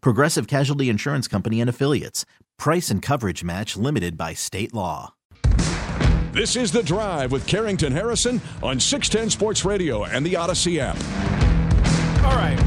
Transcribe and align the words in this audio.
Progressive 0.00 0.46
Casualty 0.46 0.88
Insurance 0.88 1.28
Company 1.28 1.60
and 1.60 1.70
Affiliates. 1.70 2.24
Price 2.58 2.90
and 2.90 3.02
coverage 3.02 3.44
match 3.44 3.76
limited 3.76 4.16
by 4.16 4.34
state 4.34 4.72
law. 4.74 5.14
This 6.32 6.56
is 6.56 6.70
The 6.70 6.82
Drive 6.82 7.32
with 7.32 7.46
Carrington 7.46 7.92
Harrison 7.92 8.40
on 8.62 8.78
610 8.78 9.30
Sports 9.30 9.64
Radio 9.64 10.04
and 10.04 10.24
the 10.24 10.34
Audacy 10.34 10.78
app. 10.78 10.96
All 12.24 12.36
right. 12.36 12.58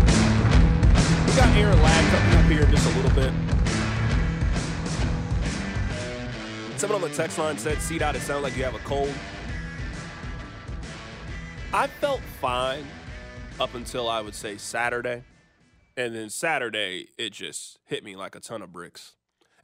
We 1.27 1.35
got 1.35 1.55
Aaron 1.55 1.81
Ladd 1.81 2.11
coming 2.11 2.37
up 2.37 2.45
here 2.51 2.65
just 2.65 2.85
a 2.91 2.95
little 2.95 3.11
bit. 3.11 3.31
Someone 6.79 7.03
on 7.03 7.09
the 7.09 7.15
text 7.15 7.37
line 7.37 7.57
said, 7.57 7.81
"See 7.81 8.01
out. 8.01 8.15
It 8.15 8.21
sounds 8.21 8.41
like 8.41 8.55
you 8.55 8.63
have 8.63 8.73
a 8.73 8.79
cold." 8.79 9.13
I 11.73 11.87
felt 11.87 12.21
fine 12.41 12.87
up 13.59 13.75
until 13.75 14.09
I 14.09 14.21
would 14.21 14.33
say 14.33 14.57
Saturday, 14.57 15.21
and 15.99 16.15
then 16.15 16.29
Saturday 16.29 17.09
it 17.17 17.33
just 17.33 17.77
hit 17.83 18.05
me 18.05 18.15
like 18.15 18.33
a 18.33 18.39
ton 18.39 18.61
of 18.61 18.71
bricks. 18.71 19.15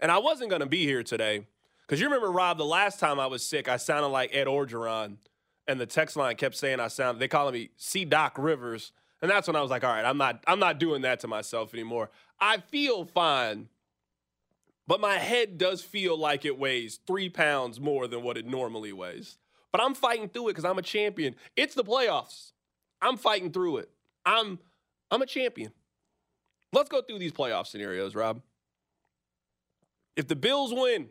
And 0.02 0.11
I 0.11 0.17
wasn't 0.17 0.50
gonna 0.50 0.66
be 0.66 0.86
here 0.86 1.02
today 1.02 1.47
because 1.81 2.02
you 2.02 2.08
remember 2.08 2.30
Rob. 2.30 2.58
The 2.58 2.66
last 2.66 3.00
time 3.00 3.19
I 3.19 3.27
was 3.27 3.44
sick, 3.44 3.69
I 3.69 3.77
sounded 3.77 4.09
like 4.09 4.36
Ed 4.36 4.47
Orgeron, 4.47 5.16
and 5.66 5.80
the 5.80 5.86
text 5.86 6.17
line 6.17 6.36
kept 6.36 6.55
saying 6.55 6.81
I 6.81 6.89
sound. 6.89 7.19
They 7.19 7.30
calling 7.30 7.53
me 7.53 7.69
C 7.77 8.03
Doc 8.03 8.36
Rivers. 8.38 8.92
And 9.22 9.31
that's 9.31 9.47
when 9.47 9.55
I 9.55 9.61
was 9.61 9.72
like, 9.72 9.86
all 9.86 9.94
right, 9.94 10.03
I'm 10.03 10.17
not 10.17 10.44
I'm 10.45 10.59
not 10.59 10.77
doing 10.77 11.03
that 11.03 11.22
to 11.22 11.27
myself 11.27 11.73
anymore. 11.73 12.09
I 12.39 12.58
feel 12.58 13.05
fine, 13.05 13.70
but 14.88 14.99
my 14.99 15.16
head 15.17 15.58
does 15.58 15.81
feel 15.81 16.17
like 16.17 16.44
it 16.44 16.59
weighs 16.59 16.99
three 17.08 17.30
pounds 17.30 17.80
more 17.80 18.08
than 18.08 18.23
what 18.23 18.38
it 18.38 18.45
normally 18.45 18.92
weighs. 18.92 19.38
But 19.72 19.81
I'm 19.81 19.94
fighting 19.94 20.27
through 20.27 20.49
it 20.49 20.52
because 20.52 20.66
I'm 20.66 20.77
a 20.77 20.83
champion. 20.83 21.36
It's 21.55 21.75
the 21.75 21.83
playoffs. 21.83 22.52
I'm 23.02 23.16
fighting 23.16 23.53
through 23.53 23.77
it. 23.77 23.89
I'm 24.25 24.59
I'm 25.09 25.22
a 25.22 25.25
champion. 25.25 25.72
Let's 26.75 26.89
go 26.89 27.01
through 27.01 27.19
these 27.19 27.31
playoff 27.31 27.67
scenarios, 27.67 28.15
Rob. 28.15 28.41
If 30.17 30.27
the 30.27 30.35
Bills 30.35 30.73
win, 30.73 31.07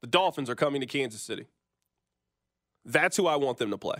the 0.00 0.08
Dolphins 0.08 0.50
are 0.50 0.56
coming 0.56 0.80
to 0.80 0.86
Kansas 0.88 1.22
City. 1.22 1.46
That's 2.84 3.16
who 3.16 3.28
I 3.28 3.36
want 3.36 3.58
them 3.58 3.70
to 3.70 3.78
play. 3.78 3.98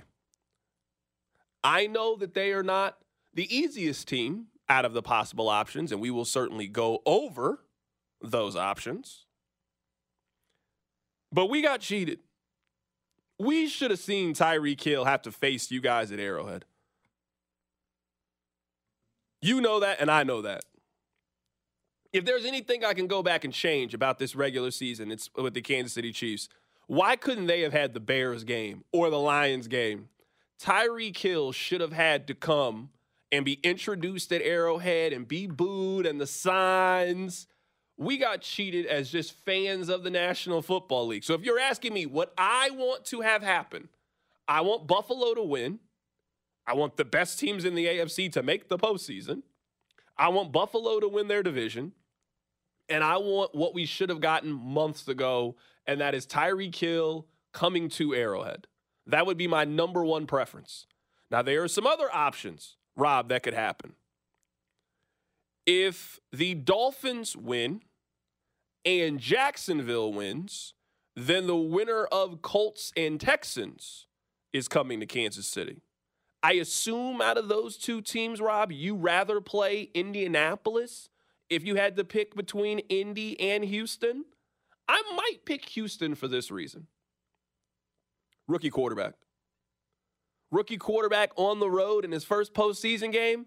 I 1.62 1.86
know 1.86 2.16
that 2.16 2.34
they 2.34 2.52
are 2.52 2.64
not 2.64 2.98
the 3.32 3.56
easiest 3.56 4.08
team 4.08 4.48
out 4.68 4.84
of 4.84 4.92
the 4.92 5.02
possible 5.02 5.48
options, 5.48 5.92
and 5.92 6.00
we 6.00 6.10
will 6.10 6.24
certainly 6.24 6.66
go 6.66 7.00
over 7.06 7.60
those 8.20 8.56
options. 8.56 9.24
But 11.30 11.46
we 11.46 11.62
got 11.62 11.80
cheated. 11.80 12.18
We 13.38 13.68
should 13.68 13.92
have 13.92 14.00
seen 14.00 14.34
Tyreek 14.34 14.82
Hill 14.82 15.04
have 15.04 15.22
to 15.22 15.32
face 15.32 15.70
you 15.70 15.80
guys 15.80 16.10
at 16.10 16.18
Arrowhead. 16.18 16.64
You 19.44 19.60
know 19.60 19.80
that, 19.80 20.00
and 20.00 20.10
I 20.10 20.22
know 20.22 20.40
that. 20.40 20.64
If 22.14 22.24
there's 22.24 22.46
anything 22.46 22.82
I 22.82 22.94
can 22.94 23.06
go 23.06 23.22
back 23.22 23.44
and 23.44 23.52
change 23.52 23.92
about 23.92 24.18
this 24.18 24.34
regular 24.34 24.70
season, 24.70 25.12
it's 25.12 25.28
with 25.36 25.52
the 25.52 25.60
Kansas 25.60 25.92
City 25.92 26.12
Chiefs. 26.12 26.48
Why 26.86 27.14
couldn't 27.16 27.44
they 27.44 27.60
have 27.60 27.74
had 27.74 27.92
the 27.92 28.00
Bears 28.00 28.42
game 28.42 28.84
or 28.90 29.10
the 29.10 29.18
Lions 29.18 29.68
game? 29.68 30.08
Tyreek 30.58 31.18
Hill 31.18 31.52
should 31.52 31.82
have 31.82 31.92
had 31.92 32.26
to 32.28 32.34
come 32.34 32.88
and 33.30 33.44
be 33.44 33.60
introduced 33.62 34.32
at 34.32 34.40
Arrowhead 34.40 35.12
and 35.12 35.28
be 35.28 35.46
booed 35.46 36.06
and 36.06 36.18
the 36.18 36.26
signs. 36.26 37.46
We 37.98 38.16
got 38.16 38.40
cheated 38.40 38.86
as 38.86 39.10
just 39.10 39.34
fans 39.44 39.90
of 39.90 40.04
the 40.04 40.10
National 40.10 40.62
Football 40.62 41.08
League. 41.08 41.24
So 41.24 41.34
if 41.34 41.42
you're 41.42 41.60
asking 41.60 41.92
me 41.92 42.06
what 42.06 42.32
I 42.38 42.70
want 42.70 43.04
to 43.06 43.20
have 43.20 43.42
happen, 43.42 43.90
I 44.48 44.62
want 44.62 44.86
Buffalo 44.86 45.34
to 45.34 45.42
win. 45.42 45.80
I 46.66 46.74
want 46.74 46.96
the 46.96 47.04
best 47.04 47.38
teams 47.38 47.64
in 47.64 47.74
the 47.74 47.86
AFC 47.86 48.32
to 48.32 48.42
make 48.42 48.68
the 48.68 48.78
postseason. 48.78 49.42
I 50.16 50.28
want 50.28 50.52
Buffalo 50.52 51.00
to 51.00 51.08
win 51.08 51.28
their 51.28 51.42
division. 51.42 51.92
And 52.88 53.02
I 53.02 53.16
want 53.16 53.54
what 53.54 53.74
we 53.74 53.86
should 53.86 54.10
have 54.10 54.20
gotten 54.20 54.52
months 54.52 55.08
ago, 55.08 55.56
and 55.86 56.00
that 56.00 56.14
is 56.14 56.26
Tyreek 56.26 56.74
Hill 56.74 57.26
coming 57.52 57.88
to 57.90 58.14
Arrowhead. 58.14 58.66
That 59.06 59.26
would 59.26 59.38
be 59.38 59.46
my 59.46 59.64
number 59.64 60.04
one 60.04 60.26
preference. 60.26 60.86
Now, 61.30 61.42
there 61.42 61.62
are 61.62 61.68
some 61.68 61.86
other 61.86 62.08
options, 62.12 62.76
Rob, 62.96 63.28
that 63.30 63.42
could 63.42 63.54
happen. 63.54 63.94
If 65.66 66.20
the 66.30 66.54
Dolphins 66.54 67.34
win 67.34 67.80
and 68.84 69.18
Jacksonville 69.18 70.12
wins, 70.12 70.74
then 71.16 71.46
the 71.46 71.56
winner 71.56 72.04
of 72.04 72.42
Colts 72.42 72.92
and 72.96 73.18
Texans 73.18 74.06
is 74.52 74.68
coming 74.68 75.00
to 75.00 75.06
Kansas 75.06 75.46
City. 75.46 75.80
I 76.44 76.52
assume 76.52 77.22
out 77.22 77.38
of 77.38 77.48
those 77.48 77.78
two 77.78 78.02
teams, 78.02 78.38
Rob, 78.38 78.70
you 78.70 78.96
rather 78.96 79.40
play 79.40 79.88
Indianapolis 79.94 81.08
if 81.48 81.64
you 81.64 81.76
had 81.76 81.96
to 81.96 82.04
pick 82.04 82.36
between 82.36 82.80
Indy 82.80 83.40
and 83.40 83.64
Houston. 83.64 84.26
I 84.86 85.02
might 85.16 85.46
pick 85.46 85.64
Houston 85.70 86.14
for 86.14 86.28
this 86.28 86.50
reason 86.50 86.86
rookie 88.46 88.68
quarterback. 88.68 89.14
Rookie 90.50 90.76
quarterback 90.76 91.32
on 91.36 91.60
the 91.60 91.70
road 91.70 92.04
in 92.04 92.12
his 92.12 92.24
first 92.24 92.52
postseason 92.52 93.10
game. 93.10 93.46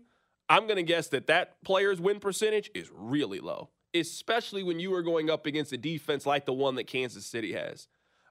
I'm 0.50 0.64
going 0.64 0.78
to 0.78 0.84
guess 0.84 1.08
that 1.10 1.28
that 1.28 1.64
player's 1.64 2.02
win 2.02 2.20
percentage 2.20 2.72
is 2.74 2.90
really 2.92 3.40
low, 3.40 3.70
especially 3.94 4.64
when 4.64 4.80
you 4.80 4.92
are 4.96 5.04
going 5.04 5.30
up 5.30 5.46
against 5.46 5.72
a 5.72 5.78
defense 5.78 6.26
like 6.26 6.48
the 6.48 6.54
one 6.54 6.74
that 6.76 6.88
Kansas 6.88 7.28
City 7.28 7.54
has. 7.54 7.88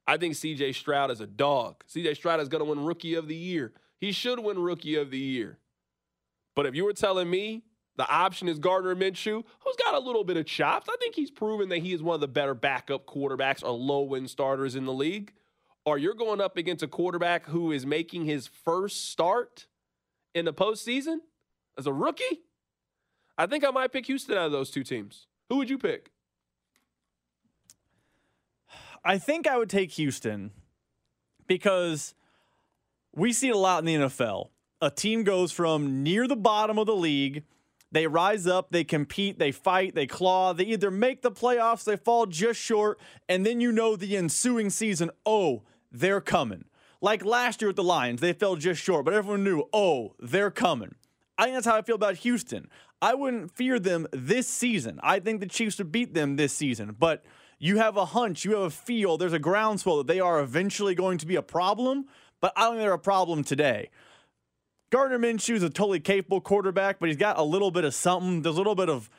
I 0.08 0.16
think 0.16 0.34
CJ 0.34 0.74
Stroud 0.74 1.12
is 1.12 1.20
a 1.20 1.26
dog. 1.28 1.84
CJ 1.86 2.16
Stroud 2.16 2.40
is 2.40 2.48
going 2.48 2.64
to 2.64 2.68
win 2.68 2.84
Rookie 2.84 3.14
of 3.14 3.28
the 3.28 3.36
Year. 3.36 3.72
He 3.98 4.12
should 4.12 4.40
win 4.40 4.58
Rookie 4.58 4.96
of 4.96 5.10
the 5.10 5.18
Year. 5.18 5.58
But 6.54 6.66
if 6.66 6.74
you 6.74 6.84
were 6.84 6.92
telling 6.92 7.30
me 7.30 7.62
the 7.96 8.08
option 8.08 8.48
is 8.48 8.58
Gardner 8.58 8.94
Minshew, 8.94 9.42
who's 9.60 9.76
got 9.84 9.94
a 9.94 9.98
little 9.98 10.24
bit 10.24 10.36
of 10.36 10.46
chops, 10.46 10.86
I 10.88 10.96
think 11.00 11.14
he's 11.14 11.30
proven 11.30 11.68
that 11.70 11.78
he 11.78 11.92
is 11.92 12.02
one 12.02 12.14
of 12.14 12.20
the 12.20 12.28
better 12.28 12.54
backup 12.54 13.06
quarterbacks 13.06 13.62
or 13.62 13.70
low 13.70 14.14
end 14.14 14.30
starters 14.30 14.74
in 14.74 14.84
the 14.84 14.92
league 14.92 15.32
or 15.86 15.96
you're 15.96 16.14
going 16.14 16.40
up 16.40 16.58
against 16.58 16.82
a 16.82 16.88
quarterback 16.88 17.46
who 17.46 17.70
is 17.70 17.86
making 17.86 18.26
his 18.26 18.48
first 18.48 19.08
start 19.08 19.68
in 20.34 20.44
the 20.44 20.52
postseason 20.52 21.18
as 21.78 21.86
a 21.86 21.92
rookie, 21.92 22.42
I 23.38 23.46
think 23.46 23.64
I 23.64 23.70
might 23.70 23.92
pick 23.92 24.06
Houston 24.06 24.36
out 24.36 24.46
of 24.46 24.52
those 24.52 24.70
two 24.70 24.82
teams. 24.82 25.28
Who 25.48 25.56
would 25.56 25.70
you 25.70 25.78
pick? 25.78 26.10
I 29.04 29.18
think 29.18 29.46
I 29.46 29.56
would 29.56 29.70
take 29.70 29.92
Houston 29.92 30.50
because 31.46 32.14
we 33.16 33.32
see 33.32 33.48
it 33.48 33.54
a 33.54 33.58
lot 33.58 33.80
in 33.80 33.86
the 33.86 34.06
NFL. 34.06 34.50
A 34.80 34.90
team 34.90 35.24
goes 35.24 35.50
from 35.50 36.02
near 36.02 36.28
the 36.28 36.36
bottom 36.36 36.78
of 36.78 36.86
the 36.86 36.94
league, 36.94 37.44
they 37.90 38.06
rise 38.06 38.46
up, 38.46 38.70
they 38.70 38.84
compete, 38.84 39.38
they 39.38 39.52
fight, 39.52 39.94
they 39.94 40.06
claw, 40.06 40.52
they 40.52 40.64
either 40.64 40.90
make 40.90 41.22
the 41.22 41.30
playoffs, 41.30 41.84
they 41.84 41.96
fall 41.96 42.26
just 42.26 42.60
short, 42.60 42.98
and 43.28 43.46
then 43.46 43.60
you 43.60 43.72
know 43.72 43.96
the 43.96 44.16
ensuing 44.16 44.70
season, 44.70 45.10
oh, 45.24 45.62
they're 45.90 46.20
coming. 46.20 46.64
Like 47.00 47.24
last 47.24 47.62
year 47.62 47.68
with 47.68 47.76
the 47.76 47.84
Lions, 47.84 48.20
they 48.20 48.32
fell 48.32 48.56
just 48.56 48.82
short, 48.82 49.04
but 49.04 49.14
everyone 49.14 49.44
knew, 49.44 49.64
oh, 49.72 50.14
they're 50.18 50.50
coming. 50.50 50.94
I 51.38 51.44
think 51.44 51.54
that's 51.54 51.66
how 51.66 51.76
I 51.76 51.82
feel 51.82 51.94
about 51.94 52.16
Houston. 52.16 52.68
I 53.00 53.14
wouldn't 53.14 53.52
fear 53.52 53.78
them 53.78 54.06
this 54.12 54.48
season. 54.48 54.98
I 55.02 55.20
think 55.20 55.40
the 55.40 55.46
Chiefs 55.46 55.78
would 55.78 55.92
beat 55.92 56.12
them 56.12 56.36
this 56.36 56.52
season, 56.52 56.96
but 56.98 57.24
you 57.58 57.78
have 57.78 57.96
a 57.96 58.06
hunch, 58.06 58.44
you 58.44 58.52
have 58.52 58.62
a 58.62 58.70
feel, 58.70 59.16
there's 59.16 59.32
a 59.32 59.38
groundswell 59.38 59.98
that 59.98 60.06
they 60.06 60.20
are 60.20 60.40
eventually 60.40 60.94
going 60.94 61.18
to 61.18 61.26
be 61.26 61.36
a 61.36 61.42
problem, 61.42 62.06
but 62.40 62.52
I 62.56 62.62
don't 62.62 62.74
think 62.74 62.82
they're 62.82 62.92
a 62.92 62.98
problem 62.98 63.44
today. 63.44 63.90
Gardner 64.90 65.18
Minshew 65.18 65.54
is 65.54 65.62
a 65.62 65.70
totally 65.70 66.00
capable 66.00 66.40
quarterback, 66.40 66.98
but 67.00 67.08
he's 67.08 67.18
got 67.18 67.38
a 67.38 67.42
little 67.42 67.70
bit 67.70 67.84
of 67.84 67.94
something. 67.94 68.42
There's 68.42 68.54
a 68.54 68.58
little 68.58 68.76
bit 68.76 68.88
of 68.88 69.10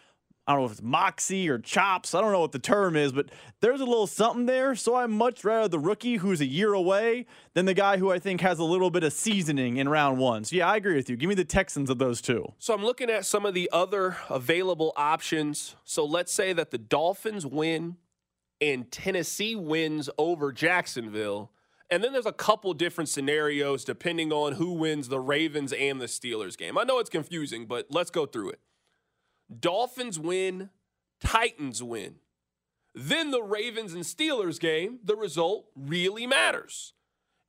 I 0.47 0.53
don't 0.53 0.61
know 0.61 0.65
if 0.67 0.71
it's 0.71 0.81
moxie 0.81 1.49
or 1.49 1.59
chops. 1.59 2.15
I 2.15 2.21
don't 2.21 2.31
know 2.31 2.39
what 2.39 2.53
the 2.53 2.59
term 2.59 2.95
is, 2.95 3.11
but 3.11 3.29
there's 3.59 3.81
a 3.81 3.85
little 3.85 4.07
something 4.07 4.45
there. 4.45 4.75
So 4.75 4.95
I'm 4.95 5.11
much 5.11 5.43
rather 5.43 5.67
the 5.67 5.77
rookie 5.77 6.15
who's 6.15 6.39
a 6.39 6.45
year 6.45 6.71
away 6.71 7.25
than 7.53 7.65
the 7.65 7.73
guy 7.73 7.97
who 7.97 8.13
I 8.13 8.19
think 8.19 8.39
has 8.39 8.57
a 8.57 8.63
little 8.63 8.89
bit 8.89 9.03
of 9.03 9.11
seasoning 9.11 9.75
in 9.75 9.89
round 9.89 10.19
one. 10.19 10.45
So 10.45 10.55
yeah, 10.55 10.71
I 10.71 10.77
agree 10.77 10.95
with 10.95 11.09
you. 11.09 11.17
Give 11.17 11.27
me 11.27 11.35
the 11.35 11.43
Texans 11.43 11.89
of 11.89 11.97
those 11.97 12.21
two. 12.21 12.53
So 12.59 12.73
I'm 12.73 12.83
looking 12.83 13.09
at 13.09 13.25
some 13.25 13.45
of 13.45 13.53
the 13.53 13.69
other 13.73 14.15
available 14.29 14.93
options. 14.95 15.75
So 15.83 16.05
let's 16.05 16.31
say 16.31 16.53
that 16.53 16.71
the 16.71 16.77
Dolphins 16.77 17.45
win 17.45 17.97
and 18.61 18.89
Tennessee 18.89 19.55
wins 19.57 20.09
over 20.17 20.53
Jacksonville. 20.53 21.51
And 21.89 22.03
then 22.03 22.11
there's 22.11 22.25
a 22.25 22.33
couple 22.33 22.73
different 22.73 23.09
scenarios 23.09 23.85
depending 23.85 24.31
on 24.33 24.53
who 24.53 24.73
wins 24.73 25.07
the 25.07 25.19
Ravens 25.19 25.71
and 25.71 26.01
the 26.01 26.05
Steelers 26.05 26.57
game. 26.57 26.77
I 26.77 26.83
know 26.83 26.99
it's 26.99 27.09
confusing, 27.09 27.65
but 27.65 27.87
let's 27.89 28.09
go 28.09 28.25
through 28.25 28.49
it. 28.49 28.59
Dolphins 29.59 30.19
win, 30.19 30.69
Titans 31.21 31.81
win. 31.81 32.15
Then 32.93 33.31
the 33.31 33.43
Ravens 33.43 33.93
and 33.93 34.03
Steelers 34.03 34.59
game, 34.59 34.99
the 35.03 35.15
result 35.15 35.67
really 35.75 36.27
matters. 36.27 36.93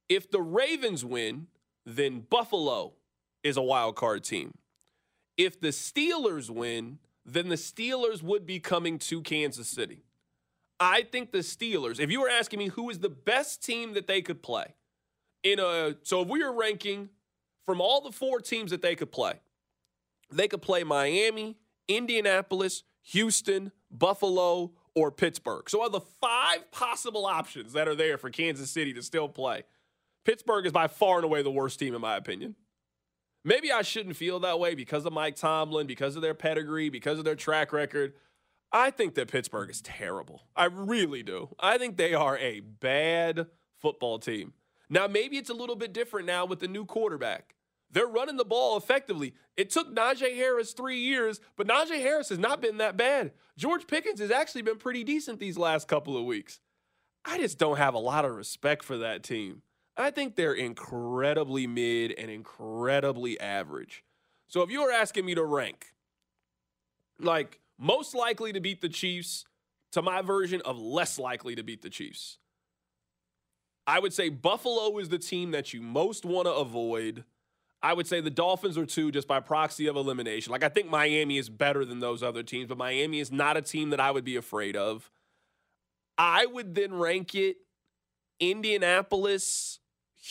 If 0.08 0.30
the 0.30 0.42
Ravens 0.42 1.04
win, 1.04 1.48
then 1.84 2.20
Buffalo 2.20 2.94
is 3.42 3.56
a 3.56 3.62
wild 3.62 3.96
card 3.96 4.24
team. 4.24 4.58
If 5.36 5.60
the 5.60 5.68
Steelers 5.68 6.50
win, 6.50 6.98
then 7.24 7.48
the 7.48 7.56
Steelers 7.56 8.22
would 8.22 8.46
be 8.46 8.60
coming 8.60 8.98
to 9.00 9.22
Kansas 9.22 9.68
City. 9.68 10.04
I 10.80 11.02
think 11.02 11.32
the 11.32 11.38
Steelers, 11.38 11.98
if 11.98 12.10
you 12.10 12.20
were 12.20 12.30
asking 12.30 12.58
me 12.58 12.68
who 12.68 12.90
is 12.90 13.00
the 13.00 13.08
best 13.08 13.64
team 13.64 13.94
that 13.94 14.06
they 14.06 14.22
could 14.22 14.42
play, 14.42 14.74
in 15.42 15.58
a 15.58 15.96
so 16.02 16.22
if 16.22 16.28
we 16.28 16.42
were 16.42 16.52
ranking 16.52 17.08
from 17.66 17.80
all 17.80 18.00
the 18.00 18.12
four 18.12 18.40
teams 18.40 18.70
that 18.70 18.82
they 18.82 18.94
could 18.94 19.12
play, 19.12 19.34
they 20.30 20.48
could 20.48 20.62
play 20.62 20.84
Miami, 20.84 21.56
Indianapolis, 21.88 22.84
Houston, 23.02 23.72
Buffalo, 23.90 24.72
or 24.94 25.10
Pittsburgh. 25.10 25.68
So, 25.70 25.84
of 25.84 25.92
the 25.92 26.00
five 26.00 26.70
possible 26.70 27.26
options 27.26 27.72
that 27.72 27.88
are 27.88 27.94
there 27.94 28.18
for 28.18 28.30
Kansas 28.30 28.70
City 28.70 28.92
to 28.94 29.02
still 29.02 29.28
play, 29.28 29.64
Pittsburgh 30.24 30.66
is 30.66 30.72
by 30.72 30.88
far 30.88 31.16
and 31.16 31.24
away 31.24 31.42
the 31.42 31.50
worst 31.50 31.78
team, 31.78 31.94
in 31.94 32.00
my 32.00 32.16
opinion. 32.16 32.54
Maybe 33.44 33.72
I 33.72 33.82
shouldn't 33.82 34.16
feel 34.16 34.40
that 34.40 34.58
way 34.58 34.74
because 34.74 35.06
of 35.06 35.12
Mike 35.12 35.36
Tomlin, 35.36 35.86
because 35.86 36.16
of 36.16 36.22
their 36.22 36.34
pedigree, 36.34 36.90
because 36.90 37.18
of 37.18 37.24
their 37.24 37.36
track 37.36 37.72
record. 37.72 38.14
I 38.72 38.90
think 38.90 39.14
that 39.14 39.30
Pittsburgh 39.30 39.70
is 39.70 39.80
terrible. 39.80 40.42
I 40.54 40.66
really 40.66 41.22
do. 41.22 41.54
I 41.58 41.78
think 41.78 41.96
they 41.96 42.14
are 42.14 42.36
a 42.38 42.60
bad 42.60 43.46
football 43.78 44.18
team. 44.18 44.52
Now, 44.90 45.06
maybe 45.06 45.36
it's 45.36 45.50
a 45.50 45.54
little 45.54 45.76
bit 45.76 45.92
different 45.92 46.26
now 46.26 46.44
with 46.44 46.60
the 46.60 46.68
new 46.68 46.84
quarterback. 46.84 47.54
They're 47.90 48.06
running 48.06 48.36
the 48.36 48.44
ball 48.44 48.76
effectively. 48.76 49.34
It 49.56 49.70
took 49.70 49.94
Najee 49.94 50.36
Harris 50.36 50.72
three 50.72 50.98
years, 50.98 51.40
but 51.56 51.66
Najee 51.66 52.02
Harris 52.02 52.28
has 52.28 52.38
not 52.38 52.60
been 52.60 52.76
that 52.78 52.96
bad. 52.96 53.32
George 53.56 53.86
Pickens 53.86 54.20
has 54.20 54.30
actually 54.30 54.62
been 54.62 54.76
pretty 54.76 55.04
decent 55.04 55.40
these 55.40 55.56
last 55.56 55.88
couple 55.88 56.16
of 56.16 56.24
weeks. 56.24 56.60
I 57.24 57.38
just 57.38 57.58
don't 57.58 57.78
have 57.78 57.94
a 57.94 57.98
lot 57.98 58.24
of 58.24 58.34
respect 58.36 58.84
for 58.84 58.98
that 58.98 59.22
team. 59.22 59.62
I 59.96 60.10
think 60.10 60.36
they're 60.36 60.54
incredibly 60.54 61.66
mid 61.66 62.12
and 62.12 62.30
incredibly 62.30 63.40
average. 63.40 64.04
So 64.46 64.62
if 64.62 64.70
you 64.70 64.82
were 64.82 64.92
asking 64.92 65.24
me 65.24 65.34
to 65.34 65.44
rank, 65.44 65.86
like 67.18 67.60
most 67.78 68.14
likely 68.14 68.52
to 68.52 68.60
beat 68.60 68.80
the 68.80 68.88
Chiefs 68.88 69.44
to 69.92 70.02
my 70.02 70.22
version 70.22 70.60
of 70.64 70.78
less 70.78 71.18
likely 71.18 71.54
to 71.54 71.62
beat 71.62 71.82
the 71.82 71.90
Chiefs, 71.90 72.38
I 73.86 74.00
would 74.00 74.12
say 74.12 74.28
Buffalo 74.28 74.98
is 74.98 75.08
the 75.08 75.18
team 75.18 75.52
that 75.52 75.72
you 75.72 75.80
most 75.80 76.24
want 76.24 76.46
to 76.46 76.52
avoid. 76.52 77.24
I 77.82 77.94
would 77.94 78.06
say 78.06 78.20
the 78.20 78.28
Dolphins 78.28 78.76
are 78.76 78.84
two 78.84 79.10
just 79.10 79.28
by 79.28 79.40
proxy 79.40 79.86
of 79.86 79.96
elimination. 79.96 80.50
Like, 80.50 80.64
I 80.64 80.68
think 80.68 80.90
Miami 80.90 81.38
is 81.38 81.48
better 81.48 81.84
than 81.84 82.00
those 82.00 82.22
other 82.22 82.42
teams, 82.42 82.68
but 82.68 82.76
Miami 82.76 83.20
is 83.20 83.30
not 83.30 83.56
a 83.56 83.62
team 83.62 83.90
that 83.90 84.00
I 84.00 84.10
would 84.10 84.24
be 84.24 84.36
afraid 84.36 84.76
of. 84.76 85.10
I 86.18 86.44
would 86.46 86.74
then 86.74 86.92
rank 86.92 87.34
it 87.34 87.58
Indianapolis, 88.40 89.80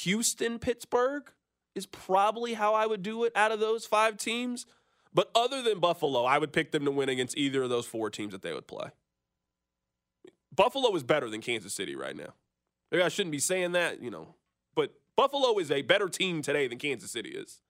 Houston, 0.01 0.59
Pittsburgh 0.59 1.31
is 1.75 1.85
probably 1.85 2.53
how 2.53 2.73
I 2.73 2.85
would 2.85 3.03
do 3.03 3.23
it 3.23 3.33
out 3.35 3.51
of 3.51 3.59
those 3.59 3.85
five 3.85 4.17
teams. 4.17 4.65
But 5.17 5.31
other 5.33 5.63
than 5.63 5.79
Buffalo, 5.79 6.25
I 6.25 6.37
would 6.37 6.53
pick 6.53 6.71
them 6.71 6.85
to 6.85 6.91
win 6.91 7.09
against 7.09 7.35
either 7.35 7.63
of 7.63 7.71
those 7.71 7.87
four 7.87 8.11
teams 8.11 8.33
that 8.33 8.43
they 8.43 8.53
would 8.53 8.67
play. 8.67 8.89
Buffalo 10.55 10.95
is 10.95 11.01
better 11.01 11.27
than 11.27 11.41
Kansas 11.41 11.73
City 11.73 11.95
right 11.95 12.15
now. 12.15 12.35
Maybe 12.91 13.01
I 13.01 13.09
shouldn't 13.09 13.31
be 13.31 13.39
saying 13.39 13.71
that, 13.71 13.99
you 13.99 14.11
know, 14.11 14.35
but 14.75 14.93
Buffalo 15.15 15.57
is 15.57 15.71
a 15.71 15.81
better 15.81 16.07
team 16.07 16.43
today 16.43 16.67
than 16.67 16.77
Kansas 16.77 17.09
City 17.09 17.29
is. 17.29 17.61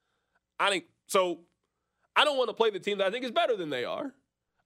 I 0.60 0.70
think 0.70 0.88
so. 1.08 1.40
I 2.18 2.26
don't 2.26 2.38
want 2.38 2.50
to 2.50 2.54
play 2.54 2.70
the 2.70 2.80
team 2.80 2.98
that 2.98 3.08
I 3.08 3.12
think 3.12 3.24
is 3.24 3.32
better 3.32 3.56
than 3.56 3.70
they 3.70 3.86
are. 3.86 4.12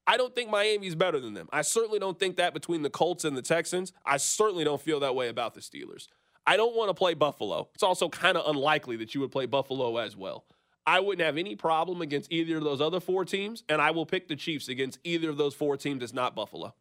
I 0.07 0.17
don't 0.17 0.33
think 0.33 0.49
Miami's 0.49 0.95
better 0.95 1.19
than 1.19 1.35
them. 1.35 1.49
I 1.53 1.61
certainly 1.61 1.99
don't 1.99 2.17
think 2.17 2.37
that 2.37 2.51
between 2.51 2.81
the 2.81 2.89
Colts 2.89 3.25
and 3.25 3.37
the 3.37 3.43
Texans. 3.43 3.93
I 4.07 4.17
certainly 4.17 4.63
don't 4.63 4.81
feel 4.81 5.01
that 5.01 5.13
way 5.13 5.27
about 5.27 5.53
the 5.53 5.61
Steelers. 5.61 6.07
I 6.47 6.57
don't 6.57 6.75
want 6.75 6.89
to 6.89 6.95
play 6.95 7.13
Buffalo. 7.13 7.69
It's 7.75 7.83
also 7.83 8.09
kind 8.09 8.37
of 8.37 8.49
unlikely 8.49 8.95
that 8.97 9.13
you 9.13 9.21
would 9.21 9.31
play 9.31 9.45
Buffalo 9.45 9.97
as 9.97 10.17
well. 10.17 10.45
I 10.85 10.99
wouldn't 10.99 11.25
have 11.25 11.37
any 11.37 11.55
problem 11.55 12.01
against 12.01 12.31
either 12.31 12.57
of 12.57 12.63
those 12.63 12.81
other 12.81 12.99
four 12.99 13.25
teams, 13.25 13.63
and 13.69 13.81
I 13.81 13.91
will 13.91 14.05
pick 14.05 14.27
the 14.27 14.35
Chiefs 14.35 14.67
against 14.67 14.99
either 15.03 15.29
of 15.29 15.37
those 15.37 15.53
four 15.53 15.77
teams 15.77 15.99
that's 15.99 16.13
not 16.13 16.35
Buffalo. 16.35 16.73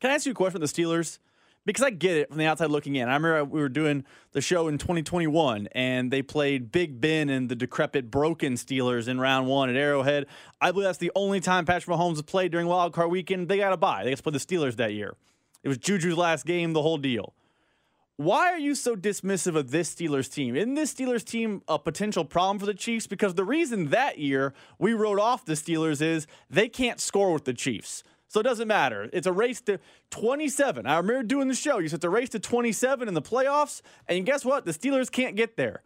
Can 0.00 0.10
I 0.10 0.14
ask 0.14 0.26
you 0.26 0.32
a 0.32 0.34
question 0.34 0.60
with 0.60 0.72
the 0.72 0.82
Steelers? 0.82 1.18
Because 1.66 1.84
I 1.84 1.90
get 1.90 2.16
it 2.16 2.28
from 2.28 2.38
the 2.38 2.46
outside 2.46 2.70
looking 2.70 2.96
in. 2.96 3.08
I 3.08 3.14
remember 3.14 3.44
we 3.44 3.60
were 3.60 3.68
doing 3.68 4.04
the 4.32 4.40
show 4.40 4.68
in 4.68 4.78
2021 4.78 5.68
and 5.72 6.10
they 6.10 6.22
played 6.22 6.72
Big 6.72 6.98
Ben 6.98 7.28
and 7.28 7.48
the 7.50 7.56
decrepit, 7.56 8.10
broken 8.10 8.54
Steelers 8.54 9.06
in 9.06 9.20
round 9.20 9.48
one 9.48 9.68
at 9.68 9.76
Arrowhead. 9.76 10.26
I 10.62 10.70
believe 10.70 10.86
that's 10.86 10.98
the 10.98 11.12
only 11.14 11.40
time 11.40 11.66
Patrick 11.66 11.94
Mahomes 11.94 12.12
has 12.12 12.22
played 12.22 12.52
during 12.52 12.68
Wild 12.68 12.94
Card 12.94 13.10
Weekend. 13.10 13.48
They 13.48 13.58
got 13.58 13.70
to 13.70 13.76
bye. 13.76 14.02
They 14.02 14.10
got 14.10 14.16
to 14.16 14.22
play 14.22 14.32
the 14.32 14.38
Steelers 14.38 14.76
that 14.76 14.94
year. 14.94 15.14
It 15.62 15.68
was 15.68 15.76
Juju's 15.76 16.16
last 16.16 16.46
game, 16.46 16.72
the 16.72 16.80
whole 16.80 16.96
deal. 16.96 17.34
Why 18.18 18.50
are 18.50 18.58
you 18.58 18.74
so 18.74 18.96
dismissive 18.96 19.54
of 19.54 19.70
this 19.70 19.94
Steelers 19.94 20.28
team? 20.28 20.56
Isn't 20.56 20.74
this 20.74 20.92
Steelers 20.92 21.24
team 21.24 21.62
a 21.68 21.78
potential 21.78 22.24
problem 22.24 22.58
for 22.58 22.66
the 22.66 22.74
Chiefs? 22.74 23.06
Because 23.06 23.34
the 23.34 23.44
reason 23.44 23.90
that 23.90 24.18
year 24.18 24.54
we 24.76 24.92
wrote 24.92 25.20
off 25.20 25.44
the 25.44 25.52
Steelers 25.52 26.02
is 26.02 26.26
they 26.50 26.68
can't 26.68 27.00
score 27.00 27.32
with 27.32 27.44
the 27.44 27.54
Chiefs. 27.54 28.02
So 28.26 28.40
it 28.40 28.42
doesn't 28.42 28.66
matter. 28.66 29.08
It's 29.12 29.28
a 29.28 29.32
race 29.32 29.60
to 29.62 29.78
27. 30.10 30.84
I 30.84 30.96
remember 30.96 31.22
doing 31.22 31.46
the 31.46 31.54
show. 31.54 31.78
You 31.78 31.88
said 31.88 31.98
it's 31.98 32.04
a 32.04 32.10
race 32.10 32.30
to 32.30 32.40
27 32.40 33.06
in 33.06 33.14
the 33.14 33.22
playoffs, 33.22 33.82
and 34.08 34.26
guess 34.26 34.44
what? 34.44 34.64
The 34.64 34.72
Steelers 34.72 35.12
can't 35.12 35.36
get 35.36 35.56
there. 35.56 35.84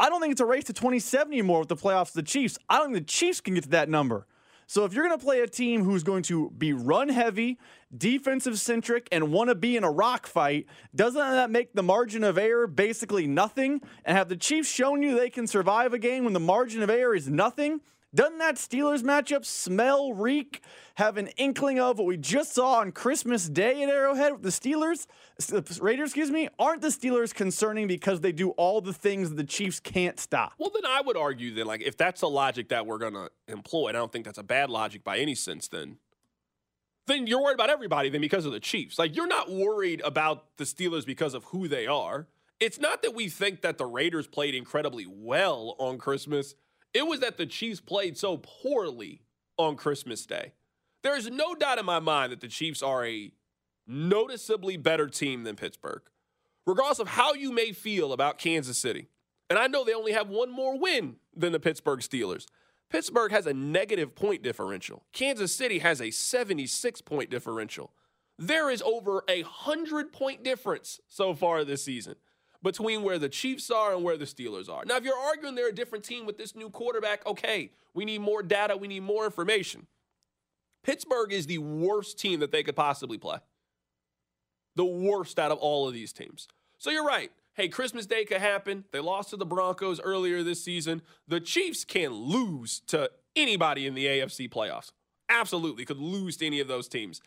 I 0.00 0.08
don't 0.08 0.20
think 0.20 0.32
it's 0.32 0.40
a 0.40 0.46
race 0.46 0.64
to 0.64 0.72
27 0.72 1.32
anymore 1.32 1.60
with 1.60 1.68
the 1.68 1.76
playoffs 1.76 2.08
of 2.08 2.14
the 2.14 2.22
Chiefs. 2.24 2.58
I 2.68 2.78
don't 2.78 2.92
think 2.92 3.06
the 3.06 3.12
Chiefs 3.12 3.40
can 3.40 3.54
get 3.54 3.62
to 3.62 3.70
that 3.70 3.88
number. 3.88 4.26
So 4.68 4.84
if 4.84 4.92
you're 4.92 5.06
going 5.06 5.18
to 5.18 5.24
play 5.24 5.40
a 5.40 5.46
team 5.46 5.84
who's 5.84 6.02
going 6.02 6.24
to 6.24 6.50
be 6.50 6.72
run 6.72 7.08
heavy, 7.08 7.58
defensive 7.96 8.58
centric, 8.58 9.08
and 9.12 9.30
want 9.32 9.48
to 9.48 9.54
be 9.54 9.76
in 9.76 9.84
a 9.84 9.90
rock 9.90 10.26
fight, 10.26 10.66
doesn't 10.94 11.20
that 11.20 11.50
make 11.50 11.72
the 11.72 11.84
margin 11.84 12.24
of 12.24 12.36
error 12.36 12.66
basically 12.66 13.28
nothing? 13.28 13.80
And 14.04 14.16
have 14.16 14.28
the 14.28 14.36
Chiefs 14.36 14.68
shown 14.68 15.02
you 15.02 15.16
they 15.16 15.30
can 15.30 15.46
survive 15.46 15.94
a 15.94 15.98
game 15.98 16.24
when 16.24 16.32
the 16.32 16.40
margin 16.40 16.82
of 16.82 16.90
error 16.90 17.14
is 17.14 17.28
nothing? 17.28 17.80
Doesn't 18.16 18.38
that 18.38 18.54
Steelers 18.56 19.02
matchup 19.02 19.44
smell, 19.44 20.14
reek, 20.14 20.62
have 20.94 21.18
an 21.18 21.26
inkling 21.36 21.78
of 21.78 21.98
what 21.98 22.06
we 22.06 22.16
just 22.16 22.54
saw 22.54 22.76
on 22.76 22.90
Christmas 22.90 23.46
Day 23.46 23.82
at 23.82 23.90
Arrowhead 23.90 24.32
with 24.32 24.42
the 24.42 24.48
Steelers? 24.48 25.06
The 25.36 25.78
Raiders, 25.82 26.08
excuse 26.08 26.30
me. 26.30 26.48
Aren't 26.58 26.80
the 26.80 26.88
Steelers 26.88 27.34
concerning 27.34 27.86
because 27.86 28.22
they 28.22 28.32
do 28.32 28.50
all 28.52 28.80
the 28.80 28.94
things 28.94 29.34
the 29.34 29.44
Chiefs 29.44 29.80
can't 29.80 30.18
stop? 30.18 30.54
Well, 30.56 30.70
then 30.72 30.86
I 30.86 31.02
would 31.02 31.18
argue 31.18 31.52
that, 31.56 31.66
like, 31.66 31.82
if 31.82 31.98
that's 31.98 32.22
a 32.22 32.26
logic 32.26 32.70
that 32.70 32.86
we're 32.86 32.96
going 32.96 33.12
to 33.12 33.28
employ, 33.48 33.88
and 33.88 33.98
I 33.98 34.00
don't 34.00 34.10
think 34.10 34.24
that's 34.24 34.38
a 34.38 34.42
bad 34.42 34.70
logic 34.70 35.04
by 35.04 35.18
any 35.18 35.34
sense, 35.34 35.68
then 35.68 35.98
then 37.06 37.26
you're 37.26 37.42
worried 37.42 37.54
about 37.54 37.70
everybody 37.70 38.08
then 38.08 38.22
because 38.22 38.46
of 38.46 38.52
the 38.52 38.60
Chiefs. 38.60 38.98
Like, 38.98 39.14
you're 39.14 39.28
not 39.28 39.50
worried 39.50 40.00
about 40.04 40.56
the 40.56 40.64
Steelers 40.64 41.04
because 41.04 41.34
of 41.34 41.44
who 41.44 41.68
they 41.68 41.86
are. 41.86 42.28
It's 42.60 42.80
not 42.80 43.02
that 43.02 43.14
we 43.14 43.28
think 43.28 43.60
that 43.60 43.76
the 43.76 43.84
Raiders 43.84 44.26
played 44.26 44.54
incredibly 44.54 45.06
well 45.06 45.76
on 45.78 45.98
Christmas. 45.98 46.54
It 46.96 47.06
was 47.06 47.20
that 47.20 47.36
the 47.36 47.44
Chiefs 47.44 47.82
played 47.82 48.16
so 48.16 48.38
poorly 48.38 49.20
on 49.58 49.76
Christmas 49.76 50.24
Day. 50.24 50.54
There 51.02 51.14
is 51.14 51.30
no 51.30 51.54
doubt 51.54 51.78
in 51.78 51.84
my 51.84 51.98
mind 51.98 52.32
that 52.32 52.40
the 52.40 52.48
Chiefs 52.48 52.82
are 52.82 53.04
a 53.04 53.32
noticeably 53.86 54.78
better 54.78 55.06
team 55.06 55.44
than 55.44 55.56
Pittsburgh, 55.56 56.00
regardless 56.64 56.98
of 56.98 57.08
how 57.08 57.34
you 57.34 57.52
may 57.52 57.72
feel 57.72 58.14
about 58.14 58.38
Kansas 58.38 58.78
City. 58.78 59.08
And 59.50 59.58
I 59.58 59.66
know 59.66 59.84
they 59.84 59.92
only 59.92 60.12
have 60.12 60.30
one 60.30 60.50
more 60.50 60.78
win 60.78 61.16
than 61.36 61.52
the 61.52 61.60
Pittsburgh 61.60 62.00
Steelers. 62.00 62.46
Pittsburgh 62.88 63.30
has 63.30 63.46
a 63.46 63.52
negative 63.52 64.14
point 64.14 64.42
differential. 64.42 65.04
Kansas 65.12 65.54
City 65.54 65.80
has 65.80 66.00
a 66.00 66.10
76 66.10 67.02
point 67.02 67.28
differential. 67.28 67.92
There 68.38 68.70
is 68.70 68.80
over 68.80 69.22
a 69.28 69.42
100 69.42 70.14
point 70.14 70.42
difference 70.42 70.98
so 71.08 71.34
far 71.34 71.62
this 71.62 71.84
season 71.84 72.14
between 72.66 73.04
where 73.04 73.16
the 73.16 73.28
Chiefs 73.28 73.70
are 73.70 73.94
and 73.94 74.02
where 74.02 74.16
the 74.16 74.24
Steelers 74.24 74.68
are. 74.68 74.84
Now, 74.84 74.96
if 74.96 75.04
you're 75.04 75.16
arguing 75.16 75.54
they're 75.54 75.68
a 75.68 75.72
different 75.72 76.04
team 76.04 76.26
with 76.26 76.36
this 76.36 76.56
new 76.56 76.68
quarterback, 76.68 77.24
okay, 77.24 77.70
we 77.94 78.04
need 78.04 78.20
more 78.20 78.42
data, 78.42 78.76
we 78.76 78.88
need 78.88 79.04
more 79.04 79.24
information. 79.24 79.86
Pittsburgh 80.82 81.32
is 81.32 81.46
the 81.46 81.58
worst 81.58 82.18
team 82.18 82.40
that 82.40 82.50
they 82.50 82.64
could 82.64 82.74
possibly 82.74 83.18
play. 83.18 83.38
The 84.74 84.84
worst 84.84 85.38
out 85.38 85.52
of 85.52 85.58
all 85.58 85.86
of 85.86 85.94
these 85.94 86.12
teams. 86.12 86.48
So 86.76 86.90
you're 86.90 87.06
right. 87.06 87.30
Hey, 87.54 87.68
Christmas 87.68 88.04
Day 88.04 88.24
could 88.24 88.40
happen. 88.40 88.82
They 88.90 88.98
lost 88.98 89.30
to 89.30 89.36
the 89.36 89.46
Broncos 89.46 90.00
earlier 90.00 90.42
this 90.42 90.64
season. 90.64 91.02
The 91.28 91.38
Chiefs 91.38 91.84
can 91.84 92.10
lose 92.10 92.80
to 92.88 93.12
anybody 93.36 93.86
in 93.86 93.94
the 93.94 94.06
AFC 94.06 94.50
playoffs. 94.50 94.90
Absolutely 95.28 95.84
could 95.84 96.00
lose 96.00 96.36
to 96.38 96.46
any 96.46 96.58
of 96.58 96.66
those 96.66 96.88
teams. 96.88 97.20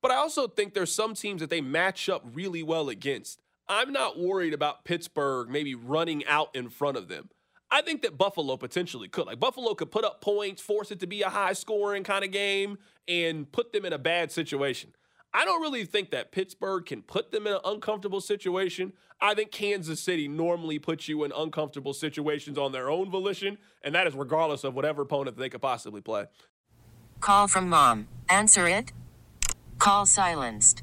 But 0.00 0.12
I 0.12 0.18
also 0.18 0.46
think 0.46 0.72
there's 0.72 0.94
some 0.94 1.14
teams 1.14 1.40
that 1.40 1.50
they 1.50 1.60
match 1.60 2.08
up 2.08 2.24
really 2.32 2.62
well 2.62 2.88
against. 2.88 3.40
I'm 3.68 3.92
not 3.92 4.18
worried 4.18 4.54
about 4.54 4.84
Pittsburgh 4.84 5.48
maybe 5.48 5.74
running 5.74 6.24
out 6.26 6.54
in 6.54 6.68
front 6.70 6.96
of 6.96 7.08
them. 7.08 7.28
I 7.70 7.82
think 7.82 8.00
that 8.02 8.16
Buffalo 8.16 8.56
potentially 8.56 9.08
could. 9.08 9.26
Like 9.26 9.40
Buffalo 9.40 9.74
could 9.74 9.90
put 9.90 10.04
up 10.04 10.22
points, 10.22 10.62
force 10.62 10.90
it 10.90 11.00
to 11.00 11.06
be 11.06 11.22
a 11.22 11.28
high 11.28 11.52
scoring 11.52 12.02
kind 12.02 12.24
of 12.24 12.30
game, 12.30 12.78
and 13.06 13.50
put 13.52 13.72
them 13.72 13.84
in 13.84 13.92
a 13.92 13.98
bad 13.98 14.32
situation. 14.32 14.94
I 15.34 15.44
don't 15.44 15.60
really 15.60 15.84
think 15.84 16.10
that 16.10 16.32
Pittsburgh 16.32 16.86
can 16.86 17.02
put 17.02 17.30
them 17.30 17.46
in 17.46 17.52
an 17.52 17.60
uncomfortable 17.64 18.22
situation. 18.22 18.94
I 19.20 19.34
think 19.34 19.50
Kansas 19.50 20.00
City 20.00 20.26
normally 20.26 20.78
puts 20.78 21.06
you 21.06 21.24
in 21.24 21.32
uncomfortable 21.36 21.92
situations 21.92 22.56
on 22.56 22.72
their 22.72 22.88
own 22.88 23.10
volition, 23.10 23.58
and 23.82 23.94
that 23.94 24.06
is 24.06 24.14
regardless 24.14 24.64
of 24.64 24.74
whatever 24.74 25.02
opponent 25.02 25.36
they 25.36 25.50
could 25.50 25.60
possibly 25.60 26.00
play. 26.00 26.24
Call 27.20 27.48
from 27.48 27.68
mom. 27.68 28.08
Answer 28.30 28.66
it. 28.66 28.92
Call 29.78 30.06
silenced. 30.06 30.82